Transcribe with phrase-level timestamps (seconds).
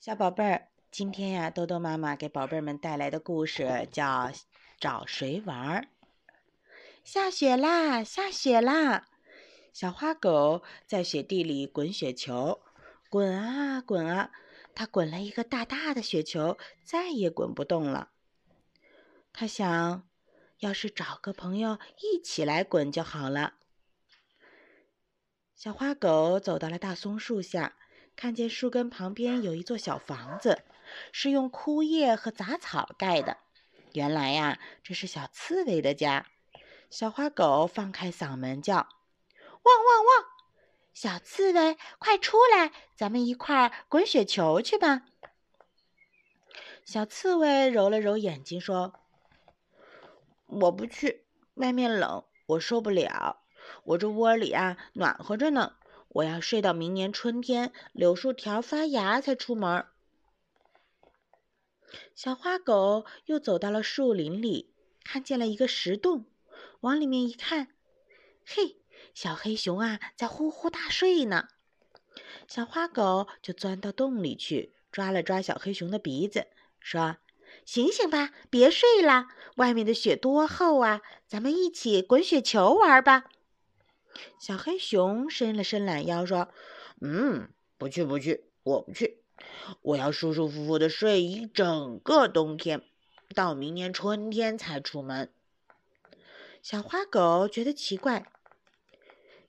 [0.00, 4.04] 小宝贝儿，今天呀，豆豆妈妈给宝贝们带来的故事叫
[4.78, 5.80] 《找谁玩儿》。
[7.02, 9.08] 下雪啦，下雪啦！
[9.72, 12.60] 小花狗在雪地里滚雪球，
[13.10, 14.30] 滚啊滚啊，
[14.72, 18.10] 它滚了一个大大的雪球，再也滚不动了。
[19.32, 20.08] 它想，
[20.60, 23.54] 要是找个朋友一起来滚就好了。
[25.56, 27.74] 小花狗走到了大松树下，
[28.18, 30.64] 看见树根旁边有一座小房子，
[31.12, 33.36] 是用枯叶和杂草盖的。
[33.92, 36.26] 原来呀，这是小刺猬的家。
[36.90, 38.88] 小花狗放开嗓门叫
[39.62, 40.26] ：“汪汪汪！
[40.92, 45.02] 小刺猬，快出来，咱们一块儿滚雪球去吧！”
[46.84, 48.94] 小刺猬揉了揉眼睛说
[50.46, 53.44] ：“我不去，外面冷，我受不了。”
[53.84, 55.76] 我这窝里啊，暖和着呢。
[56.08, 59.86] 我要睡到明年春天柳树条发芽才出门。
[62.14, 66.26] 小花狗又走到了树林里，看见了一个石洞，
[66.80, 67.68] 往里面一看，
[68.44, 68.78] 嘿，
[69.14, 71.48] 小黑熊啊，在呼呼大睡呢。
[72.46, 76.48] 小花狗就钻到洞里去，抓了抓小黑熊的鼻子，
[76.80, 77.18] 说
[77.64, 83.24] ：“醒醒吧，别睡了，外面的雪多厚啊，咱们一起滚雪球玩吧。”
[84.38, 86.48] 小黑熊伸了伸懒腰，说
[87.00, 89.22] ：“嗯，不去，不去，我不去。
[89.82, 92.82] 我要舒舒服服的睡一整个冬天，
[93.34, 95.32] 到明年春天才出门。”
[96.62, 98.26] 小花狗觉得奇怪：“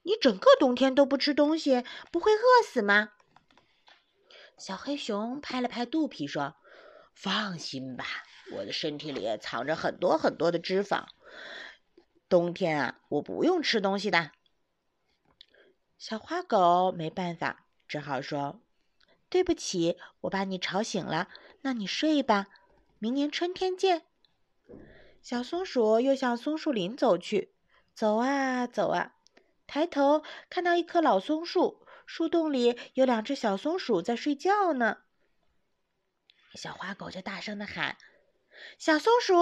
[0.04, 3.12] 你整个冬天都不吃东西，不会饿死吗？”
[4.58, 6.56] 小黑熊拍了拍肚皮，说
[7.16, 8.06] ：“放心吧，
[8.52, 11.06] 我的身体里藏着很多很多的脂肪，
[12.28, 14.32] 冬天啊，我不用吃东西的。”
[16.00, 18.62] 小花狗没办法，只好说
[19.28, 21.28] ：“对不起，我把你吵醒了。
[21.64, 22.48] 那你睡吧，
[23.00, 24.04] 明年春天见。”
[25.22, 27.54] 小松鼠又向松树林走去，
[27.94, 29.16] 走啊走啊，
[29.68, 35.00] 抬头看到一棵老松树，树洞里有两只小松鼠在睡觉呢。
[36.54, 37.98] 小花狗就大声的喊
[38.80, 39.34] ：“小松鼠，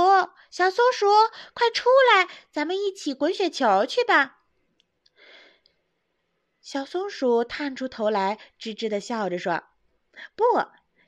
[0.50, 1.06] 小松鼠，
[1.54, 4.34] 快出来，咱们一起滚雪球去吧！”
[6.68, 9.64] 小松鼠探出头来，吱吱的笑着说
[10.36, 10.44] ：“不，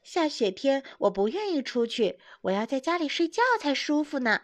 [0.03, 4.43] 下雪天我不愿意出去，我要在家里睡觉才舒服呢。”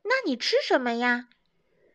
[0.00, 1.28] 那你吃什么呀？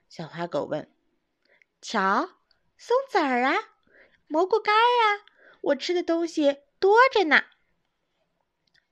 [0.09, 0.93] 小花狗问。
[1.81, 2.29] “瞧，
[2.77, 3.55] 松子儿啊，
[4.27, 5.25] 蘑菇干儿啊，
[5.61, 7.45] 我吃的东西多着呢。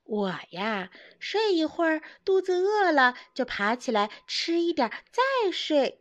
[0.02, 5.98] 我呀，睡一会儿，肚子饿了就爬起来吃一点，再睡。”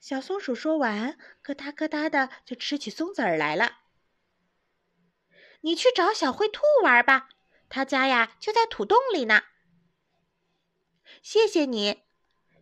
[0.00, 3.80] 小松鼠说完，咯哒咯哒的就吃起松子儿来了。
[5.60, 7.28] 你去找小灰兔玩吧，
[7.68, 9.42] 他家呀就在土洞里呢。
[11.20, 12.02] 谢谢你，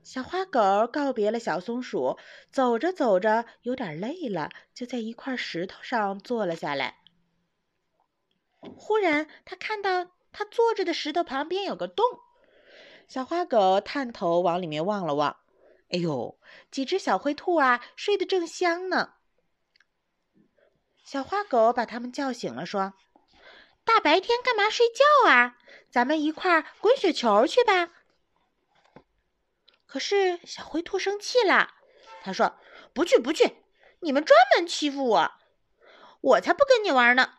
[0.03, 2.19] 小花狗告别了小松鼠，
[2.51, 6.99] 走着走着有点累了，就在一块石头上坐了下来。
[8.59, 12.05] 忽然，他看到他坐着的石头旁边有个洞，
[13.07, 15.37] 小花狗探头往里面望了望。
[15.91, 16.39] 哎呦，
[16.71, 19.15] 几只小灰兔啊，睡得正香呢。
[21.03, 22.93] 小花狗把它们叫醒了，说
[23.85, 25.57] ：“大白天干嘛睡觉啊？
[25.91, 27.91] 咱们一块儿滚雪球去吧。”
[29.87, 31.75] 可是小灰兔生气了，
[32.23, 32.59] 他说
[32.93, 33.65] ：“不去，不去！
[34.01, 35.33] 你们专门欺负我，
[36.21, 37.39] 我才不跟你玩呢。”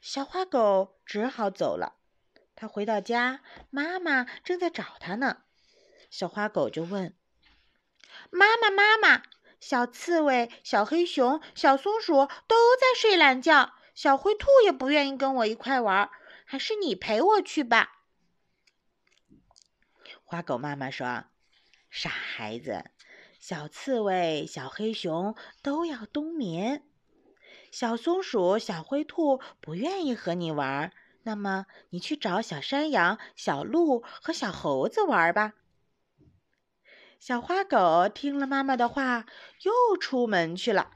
[0.00, 1.96] 小花狗只好走了。
[2.56, 5.42] 他回到家，妈妈正在找他呢。
[6.08, 7.14] 小花狗就问。
[8.36, 9.22] 妈妈，妈妈，
[9.60, 16.10] 小刺猬、小黑熊、小松鼠都在睡懒觉，小灰兔也不愿意跟我一块玩，
[16.44, 17.92] 还是你陪我去吧。
[20.24, 21.26] 花狗妈妈说
[21.90, 22.86] ：“傻孩子，
[23.38, 26.82] 小刺猬、小黑熊都要冬眠，
[27.70, 30.90] 小松鼠、小灰兔不愿意和你玩，
[31.22, 35.52] 那么你去找小山羊、小鹿和小猴子玩吧。”
[37.20, 39.24] 小花狗听了妈妈的话，
[39.62, 40.90] 又出门去了。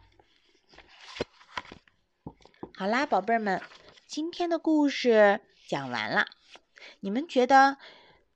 [2.76, 3.62] 好啦，宝贝儿们，
[4.06, 6.26] 今天的故事讲完了。
[7.00, 7.78] 你们觉得，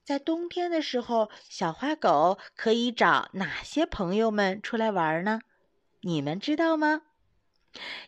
[0.05, 5.41] 在冬天的时候，小花狗可以找哪些朋友们出来玩呢？
[6.01, 7.03] 你们知道吗？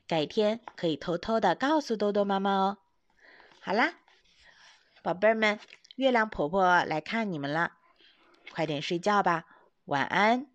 [0.06, 2.78] 改天可以偷偷的告诉豆豆妈妈哦。
[3.60, 3.94] 好啦，
[5.02, 5.60] 宝贝儿们，
[5.96, 7.72] 月亮婆婆来看你们了，
[8.50, 9.44] 快点睡觉吧。
[9.86, 10.53] 晚安。